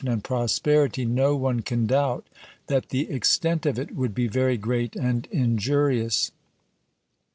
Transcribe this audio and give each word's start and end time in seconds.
and 0.03 0.23
prosperity, 0.23 1.05
no 1.05 1.35
one 1.35 1.59
can 1.61 1.85
doubt 1.85 2.25
that 2.65 2.89
the 2.89 3.07
extent 3.11 3.67
of 3.67 3.77
it 3.77 3.95
would 3.95 4.15
be 4.15 4.27
very 4.27 4.57
great 4.57 4.95
and 4.95 5.27
injurious. 5.27 6.31